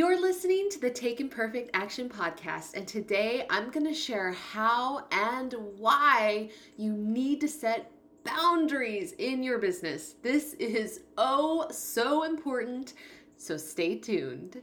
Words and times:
You're 0.00 0.18
listening 0.18 0.70
to 0.70 0.80
the 0.80 0.88
Take 0.88 1.20
Imperfect 1.20 1.72
Action 1.74 2.08
podcast, 2.08 2.72
and 2.72 2.88
today 2.88 3.44
I'm 3.50 3.68
going 3.68 3.84
to 3.84 3.92
share 3.92 4.32
how 4.32 5.04
and 5.12 5.54
why 5.76 6.48
you 6.78 6.94
need 6.94 7.42
to 7.42 7.48
set 7.48 7.92
boundaries 8.24 9.12
in 9.18 9.42
your 9.42 9.58
business. 9.58 10.14
This 10.22 10.54
is 10.54 11.02
oh 11.18 11.66
so 11.70 12.22
important, 12.22 12.94
so 13.36 13.58
stay 13.58 13.96
tuned. 13.96 14.62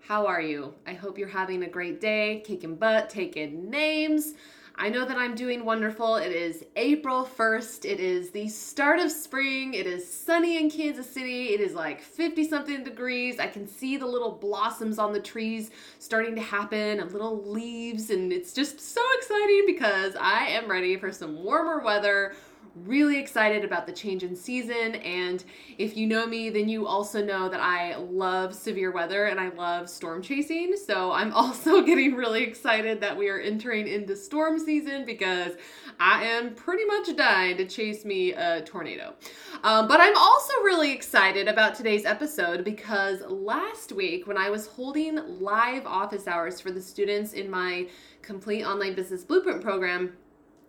how 0.00 0.26
are 0.26 0.40
you? 0.40 0.74
I 0.86 0.94
hope 0.94 1.18
you're 1.18 1.28
having 1.28 1.62
a 1.62 1.68
great 1.68 2.00
day, 2.00 2.42
kicking 2.44 2.76
butt, 2.76 3.10
taking 3.10 3.70
names. 3.70 4.34
I 4.76 4.88
know 4.88 5.04
that 5.04 5.18
I'm 5.18 5.34
doing 5.34 5.64
wonderful. 5.64 6.16
It 6.16 6.32
is 6.32 6.64
April 6.74 7.28
1st. 7.36 7.84
It 7.84 8.00
is 8.00 8.30
the 8.30 8.48
start 8.48 8.98
of 8.98 9.12
spring. 9.12 9.74
It 9.74 9.86
is 9.86 10.10
sunny 10.10 10.56
in 10.56 10.70
Kansas 10.70 11.08
City. 11.08 11.48
It 11.48 11.60
is 11.60 11.74
like 11.74 12.00
50 12.00 12.48
something 12.48 12.82
degrees. 12.82 13.38
I 13.38 13.46
can 13.46 13.68
see 13.68 13.98
the 13.98 14.06
little 14.06 14.32
blossoms 14.32 14.98
on 14.98 15.12
the 15.12 15.20
trees 15.20 15.70
starting 15.98 16.34
to 16.36 16.40
happen 16.40 17.00
and 17.00 17.12
little 17.12 17.44
leaves. 17.44 18.08
And 18.08 18.32
it's 18.32 18.54
just 18.54 18.80
so 18.80 19.02
exciting 19.18 19.64
because 19.66 20.16
I 20.18 20.46
am 20.46 20.70
ready 20.70 20.96
for 20.96 21.12
some 21.12 21.44
warmer 21.44 21.80
weather 21.80 22.34
really 22.74 23.18
excited 23.18 23.64
about 23.64 23.86
the 23.86 23.92
change 23.92 24.22
in 24.22 24.36
season. 24.36 24.96
And 24.96 25.44
if 25.78 25.96
you 25.96 26.06
know 26.06 26.26
me, 26.26 26.50
then 26.50 26.68
you 26.68 26.86
also 26.86 27.24
know 27.24 27.48
that 27.48 27.60
I 27.60 27.96
love 27.96 28.54
severe 28.54 28.92
weather 28.92 29.26
and 29.26 29.40
I 29.40 29.48
love 29.48 29.88
storm 29.88 30.22
chasing. 30.22 30.76
So 30.76 31.12
I'm 31.12 31.32
also 31.34 31.82
getting 31.82 32.14
really 32.14 32.42
excited 32.42 33.00
that 33.00 33.16
we 33.16 33.28
are 33.28 33.38
entering 33.38 33.88
into 33.88 34.16
storm 34.16 34.58
season 34.58 35.04
because 35.04 35.52
I 35.98 36.24
am 36.24 36.54
pretty 36.54 36.84
much 36.84 37.14
dying 37.16 37.56
to 37.58 37.66
chase 37.66 38.04
me 38.04 38.32
a 38.32 38.62
tornado. 38.62 39.14
Um, 39.62 39.88
but 39.88 40.00
I'm 40.00 40.16
also 40.16 40.54
really 40.62 40.92
excited 40.92 41.48
about 41.48 41.74
today's 41.74 42.04
episode 42.04 42.64
because 42.64 43.20
last 43.28 43.92
week, 43.92 44.26
when 44.26 44.38
I 44.38 44.50
was 44.50 44.66
holding 44.66 45.40
live 45.40 45.86
office 45.86 46.26
hours 46.26 46.60
for 46.60 46.70
the 46.70 46.80
students 46.80 47.32
in 47.32 47.50
my 47.50 47.88
complete 48.22 48.64
online 48.64 48.94
business 48.94 49.24
blueprint 49.24 49.60
program, 49.60 50.14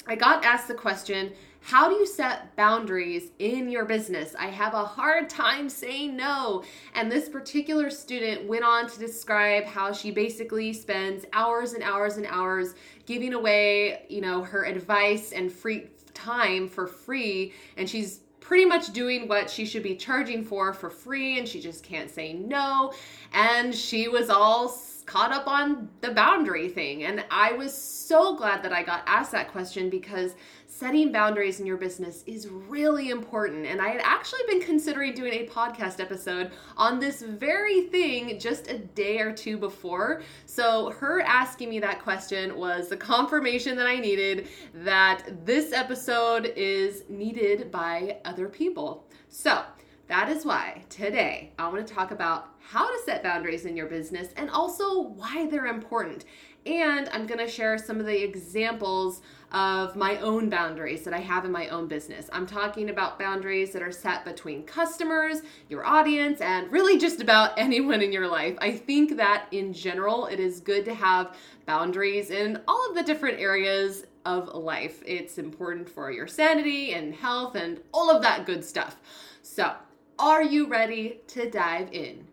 I 0.08 0.16
got 0.16 0.44
asked 0.44 0.68
the 0.68 0.74
question 0.74 1.32
how 1.64 1.90
do 1.90 1.96
you 1.96 2.08
set 2.08 2.56
boundaries 2.56 3.32
in 3.40 3.70
your 3.70 3.86
business? 3.86 4.36
I 4.38 4.48
have 4.48 4.74
a 4.74 4.84
hard 4.84 5.30
time 5.30 5.70
saying 5.70 6.18
no. 6.18 6.64
And 6.96 7.12
this 7.12 7.30
particular 7.30 7.90
student 7.90 8.48
went 8.48 8.64
on 8.64 8.90
to 8.90 9.00
describe 9.00 9.66
how 9.66 9.94
she 9.94 10.12
basically 10.12 10.74
spends 10.74 11.26
hours 11.34 11.74
and 11.74 11.84
hours 11.84 12.18
and 12.18 12.26
hours 12.26 12.74
giving 13.06 13.34
away, 13.34 14.06
you 14.10 14.22
know, 14.22 14.44
her 14.44 14.66
advice 14.66 15.32
and 15.32 15.52
free 15.52 15.88
time 16.14 16.68
for 16.68 16.88
free 16.88 17.54
and 17.78 17.90
she's 17.90 18.20
pretty 18.42 18.66
much 18.66 18.92
doing 18.92 19.30
what 19.30 19.50
she 19.50 19.66
should 19.66 19.82
be 19.82 19.96
charging 19.96 20.44
for 20.44 20.74
for 20.74 20.90
free 20.90 21.40
and 21.40 21.48
she 21.48 21.62
just 21.62 21.84
can't 21.86 22.10
say 22.10 22.34
no 22.34 22.92
and 23.32 23.74
she 23.74 24.10
was 24.10 24.30
all 24.30 24.68
caught 25.06 25.34
up 25.34 25.48
on 25.48 25.90
the 26.00 26.12
boundary 26.12 26.70
thing. 26.70 27.04
And 27.04 27.26
I 27.30 27.52
was 27.52 27.76
so 27.76 28.36
glad 28.36 28.64
that 28.64 28.72
I 28.72 28.82
got 28.82 29.04
asked 29.08 29.34
that 29.34 29.52
question 29.52 29.90
because 29.90 30.36
setting 30.82 31.12
boundaries 31.12 31.60
in 31.60 31.66
your 31.68 31.78
business 31.78 32.24
is 32.26 32.48
really 32.48 33.12
important. 33.12 33.68
And 33.68 33.80
I 33.80 33.90
had 33.90 34.02
actually 34.04 34.40
been 34.48 34.62
considering 34.62 35.14
doing 35.14 35.32
a 35.34 35.46
podcast 35.46 36.00
episode 36.00 36.50
on 36.76 37.00
this 37.00 37.22
very 37.22 37.84
thing 37.90 38.40
just 38.40 38.68
a 38.68 38.80
day 38.80 39.20
or 39.20 39.32
two 39.32 39.60
before. 39.60 40.24
So, 40.48 40.90
her 41.00 41.22
asking 41.22 41.70
me 41.70 41.80
that 41.82 42.02
question 42.02 42.58
was 42.58 42.90
the 42.90 42.98
confirmation 42.98 43.78
that 43.78 43.86
I 43.86 43.98
needed 43.98 44.48
that 44.74 45.46
this 45.46 45.72
episode 45.72 46.52
is 46.56 47.04
needed 47.10 47.70
by 47.70 48.18
other 48.26 48.50
people. 48.50 49.06
So, 49.30 49.62
that 50.08 50.30
is 50.30 50.46
why 50.46 50.84
today 50.90 51.54
I 51.60 51.70
want 51.70 51.88
to 51.88 51.94
talk 51.94 52.10
about 52.10 52.50
how 52.60 52.86
to 52.86 53.04
set 53.06 53.24
boundaries 53.24 53.66
in 53.66 53.78
your 53.78 53.86
business 53.86 54.34
and 54.36 54.50
also 54.50 55.02
why 55.02 55.46
they're 55.46 55.68
important. 55.68 56.26
And 56.66 57.10
I'm 57.12 57.26
going 57.26 57.40
to 57.40 57.48
share 57.48 57.78
some 57.78 58.00
of 58.00 58.06
the 58.06 58.24
examples 58.24 59.22
of 59.52 59.96
my 59.96 60.18
own 60.18 60.50
boundaries 60.50 61.04
that 61.04 61.14
I 61.14 61.20
have 61.20 61.44
in 61.44 61.52
my 61.52 61.68
own 61.70 61.88
business. 61.88 62.30
I'm 62.32 62.46
talking 62.46 62.90
about 62.90 63.20
boundaries 63.20 63.72
that 63.72 63.82
are 63.82 63.92
set 63.92 64.24
between 64.24 64.64
customers, 64.64 65.42
your 65.70 65.86
audience, 65.86 66.40
and 66.40 66.72
really 66.72 66.98
just 66.98 67.20
about 67.20 67.54
anyone 67.58 68.02
in 68.02 68.12
your 68.12 68.28
life. 68.28 68.56
I 68.60 68.72
think 68.72 69.18
that 69.18 69.48
in 69.52 69.74
general, 69.74 70.28
it 70.28 70.40
is 70.40 70.60
good 70.62 70.86
to 70.86 70.94
have 70.94 71.36
boundaries 71.66 72.30
in 72.30 72.62
all 72.68 72.90
of 72.90 72.96
the 72.96 73.04
different 73.04 73.40
areas 73.40 74.06
of 74.26 74.54
life. 74.54 75.02
It's 75.06 75.38
important 75.38 75.90
for 75.90 76.12
your 76.12 76.28
sanity 76.28 76.94
and 76.94 77.14
health 77.14 77.56
and 77.56 77.82
all 77.92 78.10
of 78.10 78.22
that 78.22 78.46
good 78.46 78.64
stuff. 78.64 78.98
So, 79.42 79.74
are 80.20 80.44
you 80.44 80.68
ready 80.68 81.22
to 81.28 81.50
dive 81.50 81.90
in? 81.92 82.28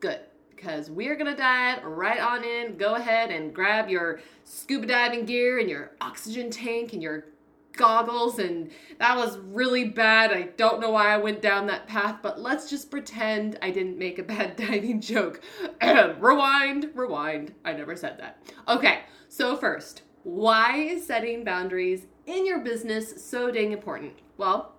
Good, 0.00 0.20
because 0.60 0.90
we're 0.90 1.16
gonna 1.16 1.36
dive 1.36 1.82
right 1.84 2.20
on 2.20 2.44
in. 2.44 2.76
Go 2.76 2.94
ahead 2.94 3.30
and 3.30 3.54
grab 3.54 3.88
your 3.88 4.20
scuba 4.44 4.86
diving 4.86 5.24
gear 5.24 5.58
and 5.58 5.70
your 5.70 5.92
oxygen 6.00 6.50
tank 6.50 6.92
and 6.92 7.02
your 7.02 7.26
goggles 7.72 8.38
and 8.38 8.70
that 8.98 9.16
was 9.16 9.38
really 9.38 9.84
bad. 9.84 10.32
I 10.32 10.42
don't 10.56 10.80
know 10.80 10.90
why 10.90 11.14
I 11.14 11.16
went 11.16 11.40
down 11.40 11.66
that 11.68 11.86
path, 11.86 12.18
but 12.22 12.40
let's 12.40 12.68
just 12.68 12.90
pretend 12.90 13.58
I 13.62 13.70
didn't 13.70 13.98
make 13.98 14.18
a 14.18 14.22
bad 14.22 14.56
diving 14.68 15.00
joke. 15.00 15.40
rewind, 15.82 16.90
rewind. 16.94 17.54
I 17.64 17.72
never 17.72 17.96
said 17.96 18.18
that. 18.18 18.42
Okay, 18.68 19.00
so 19.28 19.56
first, 19.56 20.02
why 20.24 20.76
is 20.76 21.06
setting 21.06 21.42
boundaries 21.42 22.06
in 22.26 22.44
your 22.44 22.58
business 22.58 23.24
so 23.24 23.50
dang 23.50 23.72
important? 23.72 24.12
Well, 24.36 24.74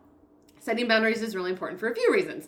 Setting 0.62 0.88
boundaries 0.88 1.24
is 1.24 1.36
really 1.36 1.50
important 1.50 1.80
for 1.80 1.90
a 1.90 1.96
few 1.96 2.14
reasons. 2.14 2.48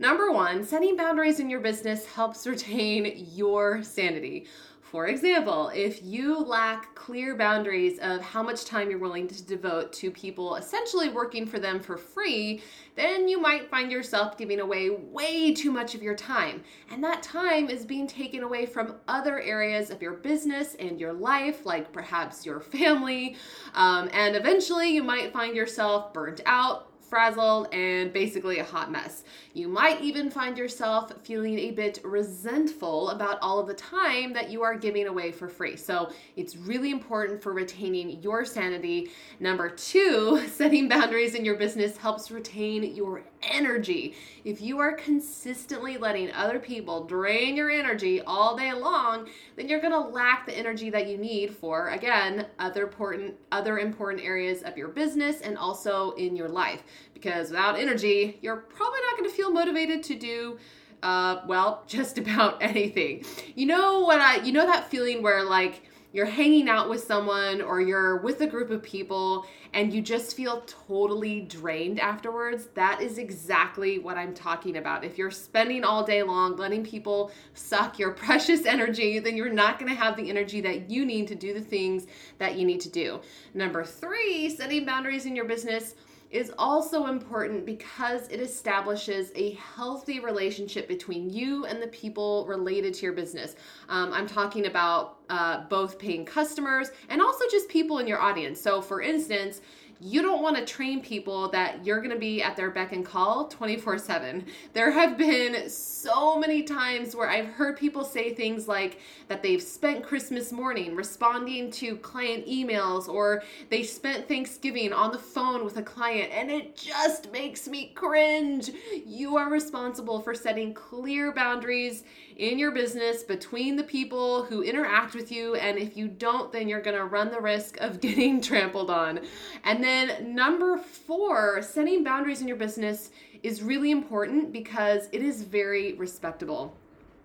Number 0.00 0.32
one, 0.32 0.64
setting 0.64 0.96
boundaries 0.96 1.40
in 1.40 1.50
your 1.50 1.60
business 1.60 2.06
helps 2.06 2.46
retain 2.46 3.26
your 3.34 3.82
sanity. 3.82 4.46
For 4.80 5.06
example, 5.08 5.70
if 5.74 6.02
you 6.02 6.38
lack 6.38 6.94
clear 6.96 7.36
boundaries 7.36 7.98
of 8.00 8.22
how 8.22 8.42
much 8.42 8.64
time 8.64 8.88
you're 8.88 8.98
willing 8.98 9.28
to 9.28 9.42
devote 9.44 9.92
to 9.92 10.10
people 10.10 10.56
essentially 10.56 11.10
working 11.10 11.46
for 11.46 11.60
them 11.60 11.78
for 11.78 11.98
free, 11.98 12.62
then 12.96 13.28
you 13.28 13.40
might 13.40 13.70
find 13.70 13.92
yourself 13.92 14.38
giving 14.38 14.58
away 14.58 14.88
way 14.90 15.52
too 15.54 15.70
much 15.70 15.94
of 15.94 16.02
your 16.02 16.16
time. 16.16 16.64
And 16.90 17.04
that 17.04 17.22
time 17.22 17.68
is 17.68 17.84
being 17.84 18.08
taken 18.08 18.42
away 18.42 18.64
from 18.66 18.96
other 19.06 19.38
areas 19.38 19.90
of 19.90 20.02
your 20.02 20.14
business 20.14 20.76
and 20.76 20.98
your 20.98 21.12
life, 21.12 21.66
like 21.66 21.92
perhaps 21.92 22.44
your 22.44 22.60
family. 22.60 23.36
Um, 23.74 24.08
and 24.12 24.34
eventually 24.34 24.92
you 24.92 25.04
might 25.04 25.32
find 25.32 25.54
yourself 25.54 26.12
burnt 26.14 26.40
out, 26.46 26.89
frazzled, 27.10 27.68
and 27.74 28.12
basically 28.12 28.60
a 28.60 28.64
hot 28.64 28.90
mess. 28.90 29.24
You 29.52 29.68
might 29.68 30.00
even 30.00 30.30
find 30.30 30.56
yourself 30.56 31.12
feeling 31.24 31.58
a 31.58 31.72
bit 31.72 31.98
resentful 32.04 33.10
about 33.10 33.38
all 33.42 33.58
of 33.58 33.66
the 33.66 33.74
time 33.74 34.32
that 34.32 34.48
you 34.48 34.62
are 34.62 34.76
giving 34.76 35.08
away 35.08 35.32
for 35.32 35.48
free. 35.48 35.76
So 35.76 36.12
it's 36.36 36.56
really 36.56 36.92
important 36.92 37.42
for 37.42 37.52
retaining 37.52 38.22
your 38.22 38.44
sanity. 38.44 39.10
Number 39.40 39.68
two, 39.68 40.46
setting 40.52 40.88
boundaries 40.88 41.34
in 41.34 41.44
your 41.44 41.56
business 41.56 41.96
helps 41.96 42.30
retain 42.30 42.94
your 42.94 43.24
energy. 43.42 44.14
If 44.44 44.60
you 44.60 44.78
are 44.78 44.92
consistently 44.92 45.96
letting 45.96 46.32
other 46.32 46.58
people 46.58 47.04
drain 47.04 47.56
your 47.56 47.70
energy 47.70 48.20
all 48.22 48.56
day 48.56 48.72
long, 48.72 49.28
then 49.56 49.68
you're 49.68 49.80
going 49.80 49.92
to 49.92 49.98
lack 49.98 50.46
the 50.46 50.56
energy 50.56 50.90
that 50.90 51.06
you 51.06 51.18
need 51.18 51.54
for 51.54 51.88
again, 51.88 52.46
other 52.58 52.84
important 52.84 53.34
other 53.52 53.78
important 53.78 54.24
areas 54.24 54.62
of 54.62 54.76
your 54.76 54.88
business 54.88 55.40
and 55.40 55.56
also 55.58 56.12
in 56.12 56.36
your 56.36 56.48
life 56.48 56.82
because 57.14 57.50
without 57.50 57.78
energy, 57.78 58.38
you're 58.42 58.56
probably 58.56 59.00
not 59.08 59.18
going 59.18 59.30
to 59.30 59.36
feel 59.36 59.50
motivated 59.50 60.02
to 60.04 60.14
do 60.14 60.58
uh, 61.02 61.40
well, 61.46 61.84
just 61.86 62.18
about 62.18 62.62
anything. 62.62 63.24
You 63.54 63.66
know 63.66 64.00
what 64.00 64.20
I 64.20 64.36
you 64.42 64.52
know 64.52 64.66
that 64.66 64.90
feeling 64.90 65.22
where 65.22 65.44
like 65.44 65.82
you're 66.12 66.26
hanging 66.26 66.68
out 66.68 66.88
with 66.88 67.02
someone 67.02 67.60
or 67.60 67.80
you're 67.80 68.16
with 68.18 68.40
a 68.40 68.46
group 68.46 68.70
of 68.70 68.82
people 68.82 69.46
and 69.72 69.92
you 69.92 70.02
just 70.02 70.36
feel 70.36 70.62
totally 70.66 71.42
drained 71.42 72.00
afterwards, 72.00 72.66
that 72.74 73.00
is 73.00 73.18
exactly 73.18 73.98
what 73.98 74.18
I'm 74.18 74.34
talking 74.34 74.76
about. 74.76 75.04
If 75.04 75.16
you're 75.16 75.30
spending 75.30 75.84
all 75.84 76.04
day 76.04 76.22
long 76.22 76.56
letting 76.56 76.84
people 76.84 77.30
suck 77.54 77.98
your 77.98 78.10
precious 78.12 78.66
energy, 78.66 79.18
then 79.20 79.36
you're 79.36 79.52
not 79.52 79.78
going 79.78 79.90
to 79.90 79.96
have 79.96 80.16
the 80.16 80.28
energy 80.28 80.60
that 80.62 80.90
you 80.90 81.04
need 81.04 81.28
to 81.28 81.34
do 81.34 81.54
the 81.54 81.60
things 81.60 82.06
that 82.38 82.56
you 82.56 82.66
need 82.66 82.80
to 82.80 82.88
do. 82.88 83.20
Number 83.54 83.84
three, 83.84 84.50
setting 84.50 84.84
boundaries 84.84 85.26
in 85.26 85.36
your 85.36 85.44
business 85.44 85.94
is 86.30 86.52
also 86.58 87.06
important 87.06 87.66
because 87.66 88.28
it 88.28 88.40
establishes 88.40 89.32
a 89.34 89.52
healthy 89.52 90.20
relationship 90.20 90.86
between 90.86 91.28
you 91.28 91.64
and 91.66 91.82
the 91.82 91.88
people 91.88 92.46
related 92.46 92.94
to 92.94 93.02
your 93.02 93.12
business. 93.12 93.56
Um, 93.88 94.12
I'm 94.12 94.28
talking 94.28 94.66
about 94.66 95.18
uh, 95.28 95.64
both 95.68 95.98
paying 95.98 96.24
customers 96.24 96.90
and 97.08 97.20
also 97.20 97.44
just 97.50 97.68
people 97.68 97.98
in 97.98 98.06
your 98.06 98.20
audience. 98.20 98.60
So, 98.60 98.80
for 98.80 99.02
instance, 99.02 99.60
you 100.00 100.22
don't 100.22 100.42
want 100.42 100.56
to 100.56 100.64
train 100.64 101.02
people 101.02 101.48
that 101.50 101.84
you're 101.84 101.98
going 101.98 102.10
to 102.10 102.18
be 102.18 102.42
at 102.42 102.56
their 102.56 102.70
beck 102.70 102.92
and 102.92 103.04
call 103.04 103.48
24 103.48 103.98
7. 103.98 104.46
There 104.72 104.90
have 104.90 105.18
been 105.18 105.68
so 105.68 106.38
many 106.38 106.62
times 106.62 107.14
where 107.14 107.28
I've 107.28 107.48
heard 107.48 107.76
people 107.76 108.02
say 108.02 108.32
things 108.32 108.66
like 108.66 109.00
that 109.28 109.42
they've 109.42 109.62
spent 109.62 110.02
Christmas 110.02 110.52
morning 110.52 110.96
responding 110.96 111.70
to 111.72 111.96
client 111.96 112.46
emails 112.46 113.08
or 113.08 113.42
they 113.68 113.82
spent 113.82 114.26
Thanksgiving 114.26 114.94
on 114.94 115.12
the 115.12 115.18
phone 115.18 115.64
with 115.64 115.76
a 115.76 115.82
client, 115.82 116.32
and 116.32 116.50
it 116.50 116.76
just 116.76 117.30
makes 117.30 117.68
me 117.68 117.92
cringe. 117.94 118.70
You 119.06 119.36
are 119.36 119.50
responsible 119.50 120.20
for 120.20 120.34
setting 120.34 120.72
clear 120.72 121.32
boundaries 121.32 122.04
in 122.40 122.58
your 122.58 122.70
business 122.70 123.22
between 123.22 123.76
the 123.76 123.82
people 123.82 124.44
who 124.44 124.62
interact 124.62 125.14
with 125.14 125.30
you. 125.30 125.56
And 125.56 125.78
if 125.78 125.94
you 125.94 126.08
don't, 126.08 126.50
then 126.50 126.68
you're 126.68 126.80
going 126.80 126.96
to 126.96 127.04
run 127.04 127.30
the 127.30 127.40
risk 127.40 127.76
of 127.82 128.00
getting 128.00 128.40
trampled 128.40 128.90
on. 128.90 129.20
And 129.64 129.84
then, 129.84 129.89
number 130.22 130.78
four, 130.78 131.62
setting 131.62 132.04
boundaries 132.04 132.40
in 132.40 132.48
your 132.48 132.56
business 132.56 133.10
is 133.42 133.62
really 133.62 133.90
important 133.90 134.52
because 134.52 135.08
it 135.12 135.22
is 135.22 135.42
very 135.42 135.94
respectable. 135.94 136.76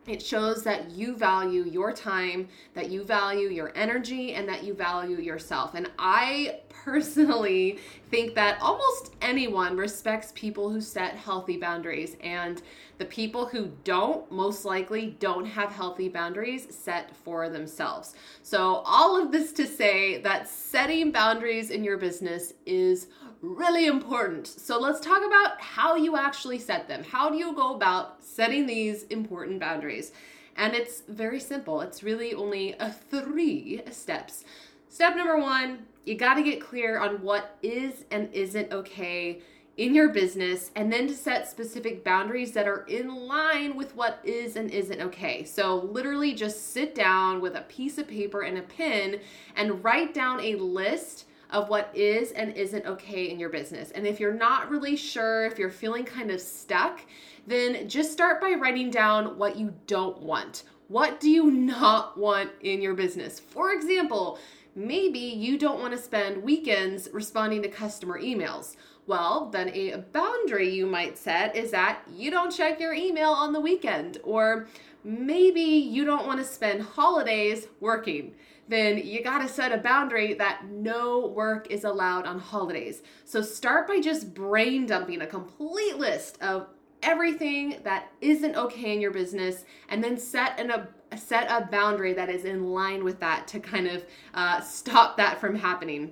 It 0.08 0.22
shows 0.22 0.64
that 0.64 0.92
you 0.92 1.16
value 1.16 1.64
your 1.64 1.92
time, 1.92 2.48
that 2.76 2.92
you 2.92 3.04
value 3.04 3.50
your 3.50 3.72
energy, 3.76 4.34
and 4.34 4.48
that 4.48 4.64
you 4.64 4.74
value 4.74 5.18
yourself. 5.18 5.74
And 5.74 5.90
I 5.98 6.60
personally 6.70 7.80
think 8.12 8.36
that 8.36 8.62
almost 8.62 9.14
anyone 9.22 9.76
respects 9.76 10.32
people 10.36 10.70
who 10.70 10.80
set 10.80 11.16
healthy 11.16 11.58
boundaries. 11.58 12.18
And 12.22 12.62
the 12.98 13.06
people 13.06 13.48
who 13.48 13.72
don't, 13.84 14.32
most 14.32 14.64
likely, 14.64 15.18
don't 15.20 15.46
have 15.46 15.72
healthy 15.72 16.08
boundaries 16.08 16.68
set 16.70 17.16
for 17.16 17.50
themselves. 17.50 18.14
So, 18.42 18.84
all 18.86 19.22
of 19.22 19.32
this 19.32 19.52
to 19.54 19.68
say 19.68 20.22
that 20.22 20.48
setting 20.48 21.12
boundaries 21.12 21.72
in 21.72 21.84
your 21.84 21.98
business 21.98 22.54
is 22.66 23.08
really 23.46 23.86
important. 23.86 24.48
So 24.48 24.80
let's 24.80 25.00
talk 25.00 25.24
about 25.26 25.62
how 25.62 25.96
you 25.96 26.18
actually 26.18 26.60
set 26.60 26.88
them. 26.88 27.04
How 27.04 27.30
do 27.30 27.38
you 27.38 27.54
go 27.54 27.76
about 27.76 28.24
setting 28.24 28.66
these 28.66 29.04
important 29.04 29.60
boundaries? 29.60 30.12
And 30.58 30.74
it's 30.74 31.04
very 31.08 31.40
simple. 31.40 31.82
It's 31.82 32.04
really 32.04 32.34
only 32.34 32.76
three 33.10 33.82
steps. 33.92 34.46
Step 34.90 35.16
number 35.16 35.38
one, 35.38 35.80
you 36.06 36.16
got 36.16 36.36
to 36.36 36.44
get 36.44 36.62
clear 36.62 37.00
on 37.00 37.22
what 37.22 37.58
is 37.62 38.06
and 38.12 38.34
isn't 38.34 38.72
okay 38.72 39.42
in 39.78 39.94
your 39.94 40.08
business 40.10 40.72
and 40.76 40.92
then 40.92 41.08
to 41.08 41.14
set 41.14 41.50
specific 41.50 42.04
boundaries 42.04 42.54
that 42.54 42.68
are 42.68 42.86
in 42.86 43.14
line 43.14 43.76
with 43.76 43.94
what 43.96 44.20
is 44.24 44.56
and 44.56 44.72
isn't 44.72 45.02
okay. 45.02 45.44
So, 45.44 45.76
literally, 45.76 46.34
just 46.34 46.72
sit 46.72 46.96
down 46.96 47.42
with 47.42 47.56
a 47.56 47.62
piece 47.62 47.98
of 47.98 48.08
paper 48.08 48.42
and 48.42 48.58
a 48.58 48.62
pen 48.62 49.20
and 49.56 49.84
write 49.84 50.14
down 50.14 50.40
a 50.40 50.56
list 50.56 51.26
of 51.52 51.70
what 51.70 51.92
is 51.94 52.32
and 52.32 52.56
isn't 52.56 52.86
okay 52.86 53.30
in 53.30 53.40
your 53.40 53.50
business. 53.50 53.92
And 53.92 54.06
if 54.06 54.20
you're 54.20 54.34
not 54.34 54.70
really 54.70 54.96
sure, 54.96 55.46
if 55.46 55.58
you're 55.60 55.70
feeling 55.70 56.04
kind 56.04 56.32
of 56.32 56.42
stuck, 56.42 57.02
then 57.48 57.88
just 57.88 58.12
start 58.12 58.42
by 58.42 58.54
writing 58.54 58.90
down 58.90 59.38
what 59.38 59.56
you 59.56 59.74
don't 59.88 60.20
want. 60.22 60.64
What 60.88 61.20
do 61.20 61.30
you 61.30 61.52
not 61.52 62.18
want 62.18 62.52
in 62.62 62.82
your 62.82 62.94
business? 62.94 63.40
For 63.40 63.72
example, 63.72 64.40
maybe 64.76 65.20
you 65.20 65.58
don't 65.58 65.80
want 65.80 65.94
to 65.94 66.00
spend 66.00 66.44
weekends 66.44 67.10
responding 67.12 67.62
to 67.64 67.70
customer 67.70 68.22
emails. 68.22 68.76
Well, 69.08 69.50
then 69.52 69.70
a 69.70 69.98
boundary 69.98 70.70
you 70.70 70.88
might 70.88 71.18
set 71.18 71.56
is 71.56 71.72
that 71.72 72.00
you 72.12 72.32
don't 72.32 72.52
check 72.52 72.80
your 72.80 72.94
email 72.94 73.30
on 73.30 73.54
the 73.54 73.60
weekend, 73.60 74.18
or 74.24 74.68
maybe 75.04 75.62
you 75.62 76.06
don't 76.06 76.26
want 76.26 76.40
to 76.40 76.46
spend 76.46 76.82
holidays 76.82 77.68
working 77.80 78.34
then 78.68 78.98
you 78.98 79.24
got 79.24 79.40
to 79.40 79.48
set 79.48 79.72
a 79.72 79.78
boundary 79.78 80.34
that 80.34 80.66
no 80.70 81.28
work 81.28 81.70
is 81.70 81.84
allowed 81.84 82.26
on 82.26 82.40
holidays. 82.40 83.04
So 83.24 83.42
start 83.42 83.88
by 83.88 84.00
just 84.00 84.34
brain 84.34 84.86
dumping 84.86 85.22
a 85.22 85.28
complete 85.28 85.98
list 85.98 86.42
of 86.42 86.68
everything 87.04 87.78
that 87.84 88.12
isn't 88.22 88.56
okay 88.56 88.94
in 88.94 89.02
your 89.02 89.12
business 89.12 89.66
and 89.90 90.04
then 90.04 90.18
set 90.18 90.60
an 90.60 90.72
a 90.72 90.88
set 91.18 91.50
a 91.52 91.68
boundary 91.68 92.14
that 92.14 92.30
is 92.30 92.46
in 92.46 92.72
line 92.72 93.04
with 93.04 93.20
that 93.20 93.48
to 93.48 93.60
kind 93.60 93.88
of 93.88 94.04
uh, 94.34 94.60
stop 94.60 95.16
that 95.16 95.40
from 95.40 95.56
happening 95.56 96.12